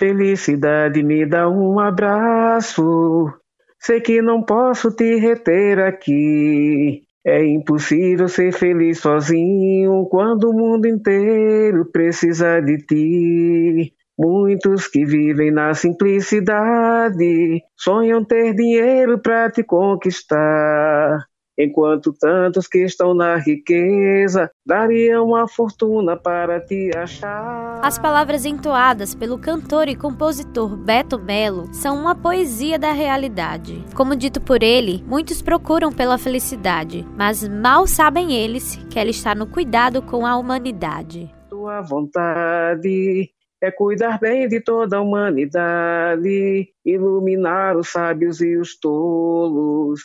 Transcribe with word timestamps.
Felicidade 0.00 1.02
me 1.02 1.26
dá 1.26 1.46
um 1.46 1.78
abraço. 1.78 3.30
Sei 3.78 4.00
que 4.00 4.22
não 4.22 4.42
posso 4.42 4.90
te 4.90 5.16
reter 5.16 5.78
aqui. 5.78 7.02
É 7.22 7.44
impossível 7.44 8.26
ser 8.26 8.50
feliz 8.50 9.00
sozinho 9.00 10.06
quando 10.10 10.44
o 10.44 10.54
mundo 10.54 10.86
inteiro 10.86 11.84
precisa 11.92 12.60
de 12.60 12.78
ti. 12.78 13.92
Muitos 14.18 14.88
que 14.88 15.04
vivem 15.04 15.50
na 15.50 15.74
simplicidade 15.74 17.60
sonham 17.76 18.24
ter 18.24 18.54
dinheiro 18.54 19.20
para 19.20 19.50
te 19.50 19.62
conquistar 19.62 21.26
enquanto 21.62 22.12
tantos 22.12 22.66
que 22.66 22.78
estão 22.78 23.12
na 23.14 23.36
riqueza 23.36 24.50
dariam 24.64 25.26
uma 25.26 25.46
fortuna 25.46 26.16
para 26.16 26.60
te 26.60 26.90
achar. 26.96 27.80
As 27.82 27.98
palavras 27.98 28.44
entoadas 28.44 29.14
pelo 29.14 29.38
cantor 29.38 29.88
e 29.88 29.94
compositor 29.94 30.76
Beto 30.76 31.18
Melo 31.18 31.68
são 31.72 31.96
uma 31.96 32.14
poesia 32.14 32.78
da 32.78 32.92
realidade. 32.92 33.84
Como 33.94 34.16
dito 34.16 34.40
por 34.40 34.62
ele, 34.62 35.04
muitos 35.06 35.42
procuram 35.42 35.92
pela 35.92 36.16
felicidade, 36.16 37.06
mas 37.16 37.46
mal 37.46 37.86
sabem 37.86 38.32
eles 38.32 38.76
que 38.88 38.98
ela 38.98 39.10
está 39.10 39.34
no 39.34 39.46
cuidado 39.46 40.00
com 40.00 40.24
a 40.24 40.36
humanidade. 40.36 41.32
Tua 41.48 41.82
vontade 41.82 43.30
é 43.62 43.70
cuidar 43.70 44.18
bem 44.18 44.48
de 44.48 44.60
toda 44.60 44.96
a 44.96 45.00
humanidade, 45.00 46.68
iluminar 46.84 47.76
os 47.76 47.88
sábios 47.88 48.40
e 48.40 48.56
os 48.56 48.78
tolos 48.78 50.00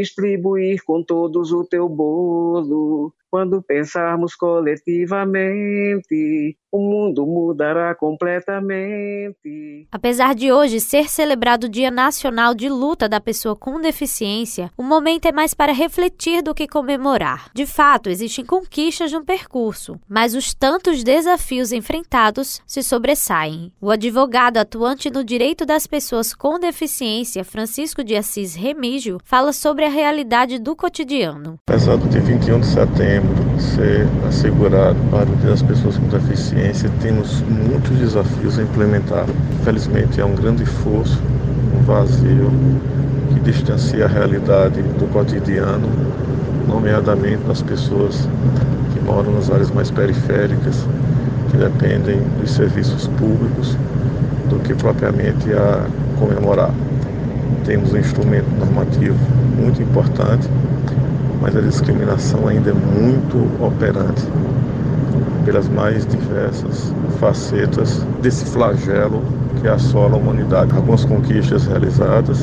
distribuir 0.00 0.82
com 0.84 1.02
todos 1.02 1.52
o 1.52 1.64
teu 1.64 1.88
bolo. 1.88 3.12
Quando 3.30 3.62
pensarmos 3.62 4.34
coletivamente, 4.34 6.56
o 6.72 6.80
mundo 6.80 7.24
mudará 7.24 7.94
completamente. 7.94 9.86
Apesar 9.92 10.34
de 10.34 10.52
hoje 10.52 10.80
ser 10.80 11.08
celebrado 11.08 11.64
o 11.64 11.68
Dia 11.68 11.92
Nacional 11.92 12.54
de 12.54 12.68
Luta 12.68 13.08
da 13.08 13.20
Pessoa 13.20 13.54
com 13.54 13.80
Deficiência, 13.80 14.70
o 14.76 14.82
momento 14.82 15.26
é 15.26 15.32
mais 15.32 15.54
para 15.54 15.72
refletir 15.72 16.42
do 16.42 16.54
que 16.54 16.66
comemorar. 16.66 17.50
De 17.54 17.66
fato, 17.66 18.10
existem 18.10 18.44
conquistas 18.44 19.12
no 19.12 19.24
percurso, 19.24 20.00
mas 20.08 20.34
os 20.34 20.52
tantos 20.52 21.04
desafios 21.04 21.70
enfrentados 21.70 22.60
se 22.66 22.82
sobressaem. 22.82 23.72
O 23.80 23.90
advogado 23.90 24.58
atuante 24.58 25.08
no 25.08 25.22
direito 25.22 25.64
das 25.64 25.86
pessoas 25.86 26.34
com 26.34 26.58
deficiência, 26.58 27.44
Francisco 27.44 28.02
de 28.02 28.16
Assis 28.16 28.56
Remígio, 28.56 29.18
fala 29.24 29.52
sobre 29.52 29.84
a 29.84 29.88
realidade 29.88 30.58
do 30.58 30.74
cotidiano. 30.74 31.60
Apesar 31.68 31.96
do 31.96 32.08
dia 32.08 32.20
21 32.20 32.60
de 32.60 32.66
setembro 32.66 33.19
ser 33.58 34.06
assegurado 34.28 34.96
para 35.10 35.26
das 35.48 35.62
Pessoas 35.62 35.96
com 35.96 36.06
Deficiência, 36.08 36.90
temos 37.00 37.42
muitos 37.42 37.90
desafios 37.98 38.58
a 38.58 38.62
implementar. 38.62 39.26
Infelizmente, 39.60 40.20
é 40.20 40.24
um 40.24 40.34
grande 40.34 40.62
esforço, 40.62 41.20
um 41.74 41.82
vazio 41.84 42.50
que 43.32 43.40
distancia 43.40 44.04
a 44.04 44.08
realidade 44.08 44.82
do 44.82 45.10
cotidiano, 45.12 45.88
nomeadamente 46.68 47.42
das 47.46 47.62
pessoas 47.62 48.28
que 48.92 49.00
moram 49.00 49.32
nas 49.32 49.50
áreas 49.50 49.70
mais 49.70 49.90
periféricas, 49.90 50.86
que 51.50 51.56
dependem 51.56 52.20
dos 52.40 52.50
serviços 52.50 53.06
públicos, 53.08 53.76
do 54.48 54.58
que 54.60 54.74
propriamente 54.74 55.52
a 55.52 55.86
comemorar. 56.18 56.70
Temos 57.64 57.92
um 57.92 57.98
instrumento 57.98 58.48
normativo 58.58 59.18
muito 59.56 59.82
importante, 59.82 60.48
mas 61.40 61.56
a 61.56 61.60
discriminação 61.60 62.46
ainda 62.46 62.70
é 62.70 62.74
muito 62.74 63.64
operante 63.64 64.22
pelas 65.44 65.68
mais 65.68 66.06
diversas 66.06 66.92
facetas 67.18 68.06
desse 68.22 68.44
flagelo 68.44 69.22
que 69.60 69.68
assola 69.68 70.14
a 70.14 70.18
humanidade. 70.18 70.72
Algumas 70.74 71.04
conquistas 71.04 71.66
realizadas, 71.66 72.38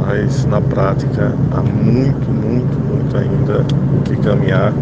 mas 0.00 0.44
na 0.46 0.60
prática 0.60 1.32
há 1.52 1.62
muito, 1.62 2.30
muito, 2.30 2.78
muito 2.78 3.16
ainda 3.16 3.64
o 3.98 4.02
que 4.02 4.16
caminhar 4.16 4.72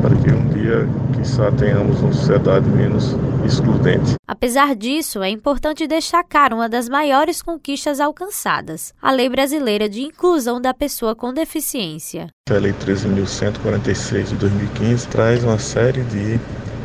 para 0.00 0.14
que 0.16 0.30
um 0.30 0.48
dia, 0.48 0.88
quizá, 1.14 1.50
tenhamos 1.52 2.00
uma 2.00 2.12
sociedade 2.12 2.68
menos 2.68 3.16
excludente. 3.44 4.14
Apesar 4.26 4.74
disso, 4.74 5.22
é 5.22 5.30
importante 5.30 5.86
destacar 5.86 6.52
uma 6.52 6.68
das 6.68 6.88
maiores 6.88 7.42
conquistas 7.42 8.00
alcançadas, 8.00 8.92
a 9.00 9.10
Lei 9.10 9.28
Brasileira 9.28 9.88
de 9.88 10.02
Inclusão 10.02 10.60
da 10.60 10.74
Pessoa 10.74 11.14
com 11.14 11.32
Deficiência. 11.32 12.28
A 12.50 12.54
Lei 12.54 12.72
13.146 12.72 14.24
de 14.28 14.34
2015 14.36 15.08
traz 15.08 15.44
uma 15.44 15.58
série 15.58 16.02
de 16.04 16.38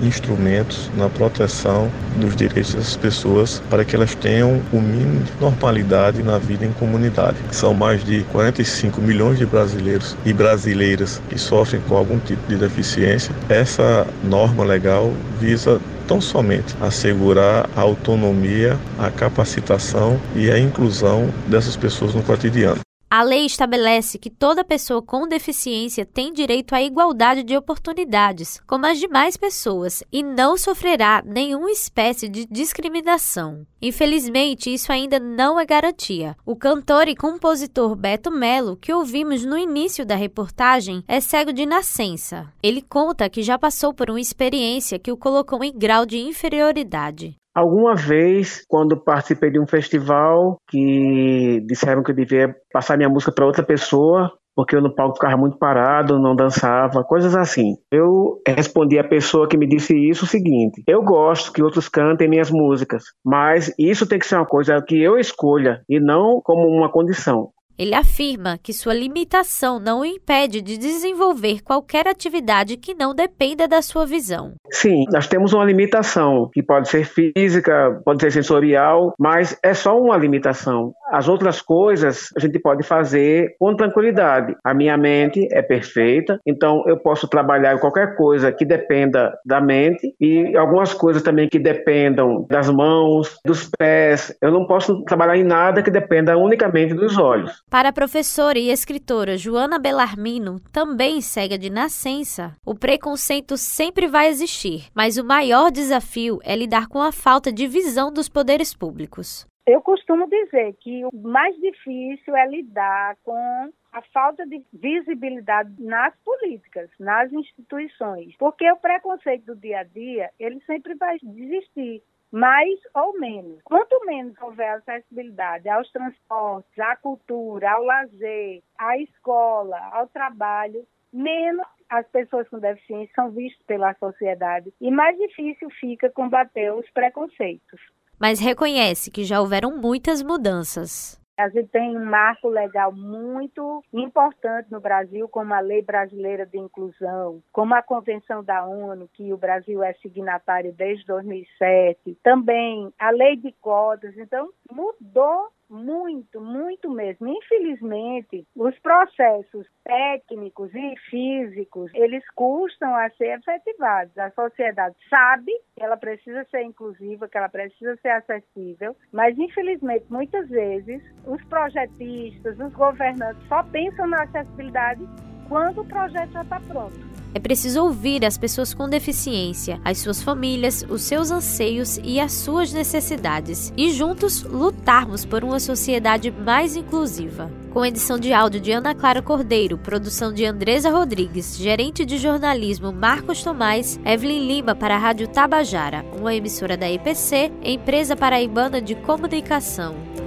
instrumentos 0.00 0.90
na 0.96 1.08
proteção 1.08 1.90
dos 2.16 2.36
direitos 2.36 2.74
das 2.74 2.96
pessoas 2.96 3.62
para 3.70 3.84
que 3.84 3.96
elas 3.96 4.14
tenham 4.14 4.60
o 4.72 4.80
mínimo 4.80 5.22
de 5.24 5.32
normalidade 5.40 6.22
na 6.22 6.38
vida 6.38 6.64
em 6.64 6.72
comunidade. 6.72 7.36
São 7.50 7.74
mais 7.74 8.04
de 8.04 8.22
45 8.24 9.00
milhões 9.00 9.38
de 9.38 9.46
brasileiros 9.46 10.16
e 10.24 10.32
brasileiras 10.32 11.20
que 11.28 11.38
sofrem 11.38 11.80
com 11.88 11.96
algum 11.96 12.18
tipo 12.18 12.42
de 12.48 12.56
deficiência. 12.56 13.34
Essa 13.48 14.06
norma 14.24 14.64
legal 14.64 15.12
visa 15.40 15.80
tão 16.06 16.20
somente 16.20 16.74
assegurar 16.80 17.68
a 17.76 17.80
autonomia, 17.80 18.78
a 18.98 19.10
capacitação 19.10 20.20
e 20.34 20.50
a 20.50 20.58
inclusão 20.58 21.28
dessas 21.46 21.76
pessoas 21.76 22.14
no 22.14 22.22
cotidiano. 22.22 22.80
A 23.14 23.22
lei 23.22 23.44
estabelece 23.44 24.16
que 24.16 24.30
toda 24.30 24.64
pessoa 24.64 25.02
com 25.02 25.28
deficiência 25.28 26.06
tem 26.06 26.32
direito 26.32 26.74
à 26.74 26.80
igualdade 26.80 27.42
de 27.42 27.54
oportunidades, 27.54 28.58
como 28.66 28.86
as 28.86 28.98
demais 28.98 29.36
pessoas, 29.36 30.02
e 30.10 30.22
não 30.22 30.56
sofrerá 30.56 31.22
nenhuma 31.22 31.70
espécie 31.70 32.26
de 32.26 32.46
discriminação. 32.46 33.66
Infelizmente, 33.82 34.72
isso 34.72 34.90
ainda 34.90 35.20
não 35.20 35.60
é 35.60 35.66
garantia. 35.66 36.34
O 36.46 36.56
cantor 36.56 37.06
e 37.06 37.14
compositor 37.14 37.94
Beto 37.94 38.30
Melo, 38.30 38.78
que 38.78 38.94
ouvimos 38.94 39.44
no 39.44 39.58
início 39.58 40.06
da 40.06 40.16
reportagem, 40.16 41.04
é 41.06 41.20
cego 41.20 41.52
de 41.52 41.66
nascença. 41.66 42.50
Ele 42.62 42.80
conta 42.80 43.28
que 43.28 43.42
já 43.42 43.58
passou 43.58 43.92
por 43.92 44.08
uma 44.08 44.22
experiência 44.22 44.98
que 44.98 45.12
o 45.12 45.18
colocou 45.18 45.62
em 45.62 45.76
grau 45.76 46.06
de 46.06 46.16
inferioridade. 46.16 47.36
Alguma 47.54 47.94
vez, 47.94 48.64
quando 48.66 48.96
participei 48.96 49.50
de 49.50 49.60
um 49.60 49.66
festival, 49.66 50.56
que 50.68 51.60
disseram 51.66 52.02
que 52.02 52.10
eu 52.10 52.16
devia 52.16 52.54
passar 52.72 52.96
minha 52.96 53.08
música 53.08 53.30
para 53.30 53.46
outra 53.46 53.62
pessoa, 53.62 54.32
porque 54.54 54.76
eu 54.76 54.80
no 54.80 54.94
palco 54.94 55.14
ficava 55.16 55.36
muito 55.36 55.58
parado, 55.58 56.18
não 56.18 56.36
dançava, 56.36 57.04
coisas 57.04 57.34
assim. 57.36 57.76
Eu 57.90 58.40
respondi 58.46 58.98
à 58.98 59.04
pessoa 59.04 59.48
que 59.48 59.56
me 59.56 59.66
disse 59.66 59.94
isso 59.94 60.24
o 60.24 60.28
seguinte: 60.28 60.82
eu 60.86 61.02
gosto 61.02 61.52
que 61.52 61.62
outros 61.62 61.88
cantem 61.88 62.28
minhas 62.28 62.50
músicas, 62.50 63.04
mas 63.24 63.72
isso 63.78 64.06
tem 64.06 64.18
que 64.18 64.26
ser 64.26 64.36
uma 64.36 64.46
coisa 64.46 64.82
que 64.82 65.00
eu 65.00 65.18
escolha 65.18 65.82
e 65.88 65.98
não 66.00 66.40
como 66.42 66.66
uma 66.68 66.90
condição. 66.90 67.50
Ele 67.82 67.96
afirma 67.96 68.56
que 68.62 68.72
sua 68.72 68.94
limitação 68.94 69.80
não 69.80 70.02
o 70.02 70.04
impede 70.04 70.62
de 70.62 70.78
desenvolver 70.78 71.64
qualquer 71.64 72.06
atividade 72.06 72.76
que 72.76 72.94
não 72.94 73.12
dependa 73.12 73.66
da 73.66 73.82
sua 73.82 74.06
visão. 74.06 74.52
Sim, 74.70 75.04
nós 75.12 75.26
temos 75.26 75.52
uma 75.52 75.64
limitação 75.64 76.48
que 76.52 76.62
pode 76.62 76.88
ser 76.88 77.04
física, 77.04 78.00
pode 78.04 78.22
ser 78.22 78.30
sensorial, 78.30 79.12
mas 79.18 79.58
é 79.64 79.74
só 79.74 79.98
uma 79.98 80.16
limitação. 80.16 80.92
As 81.10 81.28
outras 81.28 81.60
coisas 81.60 82.28
a 82.36 82.40
gente 82.40 82.56
pode 82.60 82.84
fazer 82.84 83.56
com 83.58 83.74
tranquilidade. 83.74 84.54
A 84.62 84.72
minha 84.72 84.96
mente 84.96 85.48
é 85.50 85.60
perfeita, 85.60 86.38
então 86.46 86.84
eu 86.86 86.96
posso 86.96 87.26
trabalhar 87.26 87.80
qualquer 87.80 88.14
coisa 88.14 88.52
que 88.52 88.64
dependa 88.64 89.36
da 89.44 89.60
mente 89.60 90.14
e 90.20 90.56
algumas 90.56 90.94
coisas 90.94 91.20
também 91.20 91.48
que 91.48 91.58
dependam 91.58 92.46
das 92.48 92.70
mãos, 92.70 93.40
dos 93.44 93.68
pés. 93.76 94.32
Eu 94.40 94.52
não 94.52 94.68
posso 94.68 95.02
trabalhar 95.02 95.36
em 95.36 95.44
nada 95.44 95.82
que 95.82 95.90
dependa 95.90 96.38
unicamente 96.38 96.94
dos 96.94 97.18
olhos. 97.18 97.60
Para 97.72 97.88
a 97.88 97.92
professora 97.92 98.58
e 98.58 98.68
escritora 98.68 99.38
Joana 99.38 99.78
Belarmino, 99.78 100.60
também 100.70 101.22
cega 101.22 101.56
de 101.56 101.70
nascença, 101.70 102.54
o 102.66 102.74
preconceito 102.74 103.56
sempre 103.56 104.06
vai 104.06 104.26
existir, 104.26 104.90
mas 104.94 105.16
o 105.16 105.24
maior 105.24 105.70
desafio 105.70 106.38
é 106.44 106.54
lidar 106.54 106.86
com 106.86 107.00
a 107.00 107.10
falta 107.10 107.50
de 107.50 107.66
visão 107.66 108.12
dos 108.12 108.28
poderes 108.28 108.76
públicos. 108.76 109.46
Eu 109.66 109.80
costumo 109.80 110.28
dizer 110.28 110.74
que 110.80 111.02
o 111.06 111.10
mais 111.16 111.56
difícil 111.56 112.36
é 112.36 112.46
lidar 112.46 113.16
com 113.24 113.70
a 113.90 114.02
falta 114.12 114.46
de 114.46 114.62
visibilidade 114.70 115.72
nas 115.78 116.14
políticas, 116.22 116.90
nas 117.00 117.32
instituições, 117.32 118.34
porque 118.38 118.70
o 118.70 118.76
preconceito 118.76 119.46
do 119.46 119.56
dia 119.56 119.78
a 119.78 119.84
dia, 119.84 120.28
ele 120.38 120.60
sempre 120.66 120.94
vai 120.94 121.16
existir 121.24 122.02
mais 122.32 122.80
ou 122.94 123.18
menos. 123.20 123.60
Quanto 123.62 124.04
menos 124.06 124.34
houver 124.40 124.76
acessibilidade 124.76 125.68
aos 125.68 125.90
transportes, 125.92 126.78
à 126.78 126.96
cultura, 126.96 127.72
ao 127.72 127.84
lazer, 127.84 128.62
à 128.78 128.96
escola, 128.98 129.78
ao 129.92 130.06
trabalho, 130.08 130.86
menos 131.12 131.66
as 131.90 132.06
pessoas 132.08 132.48
com 132.48 132.58
deficiência 132.58 133.12
são 133.14 133.30
vistas 133.30 133.62
pela 133.66 133.94
sociedade 133.94 134.72
e 134.80 134.90
mais 134.90 135.16
difícil 135.18 135.68
fica 135.78 136.08
combater 136.08 136.72
os 136.72 136.88
preconceitos. 136.90 137.80
Mas 138.18 138.40
reconhece 138.40 139.10
que 139.10 139.24
já 139.24 139.40
houveram 139.40 139.76
muitas 139.76 140.22
mudanças. 140.22 141.21
A 141.42 141.48
gente 141.48 141.70
tem 141.70 141.96
um 141.96 142.04
marco 142.04 142.48
legal 142.48 142.92
muito 142.92 143.82
importante 143.92 144.70
no 144.70 144.80
Brasil, 144.80 145.28
como 145.28 145.52
a 145.52 145.58
Lei 145.58 145.82
Brasileira 145.82 146.46
de 146.46 146.56
Inclusão, 146.56 147.42
como 147.50 147.74
a 147.74 147.82
Convenção 147.82 148.44
da 148.44 148.64
ONU, 148.64 149.08
que 149.12 149.32
o 149.32 149.36
Brasil 149.36 149.82
é 149.82 149.92
signatário 149.94 150.72
desde 150.72 151.04
2007, 151.04 152.16
também 152.22 152.92
a 152.96 153.10
Lei 153.10 153.36
de 153.36 153.50
Cotas. 153.60 154.16
Então, 154.16 154.50
mudou 154.72 155.48
muito, 155.72 156.40
muito 156.40 156.90
mesmo. 156.90 157.26
Infelizmente, 157.26 158.46
os 158.54 158.78
processos 158.80 159.66
técnicos 159.84 160.70
e 160.74 160.94
físicos, 161.08 161.90
eles 161.94 162.22
custam 162.34 162.94
a 162.94 163.08
ser 163.10 163.38
efetivados. 163.38 164.16
A 164.18 164.30
sociedade 164.32 164.94
sabe 165.08 165.52
que 165.74 165.82
ela 165.82 165.96
precisa 165.96 166.44
ser 166.50 166.62
inclusiva, 166.62 167.28
que 167.28 167.38
ela 167.38 167.48
precisa 167.48 167.96
ser 167.96 168.10
acessível, 168.10 168.94
mas 169.12 169.36
infelizmente, 169.38 170.04
muitas 170.10 170.48
vezes, 170.48 171.02
os 171.26 171.42
projetistas, 171.44 172.58
os 172.58 172.72
governantes 172.74 173.46
só 173.48 173.62
pensam 173.64 174.06
na 174.06 174.22
acessibilidade 174.22 175.02
quando 175.48 175.80
o 175.80 175.88
projeto 175.88 176.32
já 176.32 176.42
está 176.42 176.60
pronto. 176.60 177.11
É 177.34 177.40
preciso 177.40 177.82
ouvir 177.82 178.24
as 178.24 178.36
pessoas 178.36 178.74
com 178.74 178.88
deficiência, 178.88 179.80
as 179.84 179.98
suas 179.98 180.22
famílias, 180.22 180.84
os 180.88 181.02
seus 181.02 181.30
anseios 181.30 181.98
e 182.04 182.20
as 182.20 182.32
suas 182.32 182.72
necessidades, 182.72 183.72
e 183.76 183.90
juntos 183.90 184.42
lutarmos 184.42 185.24
por 185.24 185.42
uma 185.42 185.58
sociedade 185.58 186.30
mais 186.30 186.76
inclusiva. 186.76 187.50
Com 187.72 187.86
edição 187.86 188.18
de 188.18 188.34
áudio 188.34 188.60
de 188.60 188.70
Ana 188.70 188.94
Clara 188.94 189.22
Cordeiro, 189.22 189.78
produção 189.78 190.30
de 190.30 190.44
Andresa 190.44 190.90
Rodrigues, 190.90 191.56
gerente 191.56 192.04
de 192.04 192.18
jornalismo 192.18 192.92
Marcos 192.92 193.42
Tomás, 193.42 193.98
Evelyn 194.04 194.46
Lima 194.46 194.74
para 194.74 194.94
a 194.94 194.98
Rádio 194.98 195.26
Tabajara, 195.26 196.04
uma 196.18 196.34
emissora 196.34 196.76
da 196.76 196.90
EPC, 196.90 197.50
empresa 197.62 198.14
paraibana 198.14 198.80
de 198.82 198.94
comunicação. 198.94 200.21